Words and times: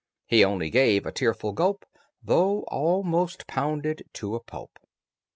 He 0.25 0.43
only 0.43 0.71
gave 0.71 1.05
a 1.05 1.11
tearful 1.11 1.51
gulp, 1.51 1.85
Though 2.23 2.61
almost 2.69 3.45
pounded 3.45 4.03
to 4.13 4.33
a 4.33 4.39
pulp. 4.39 4.79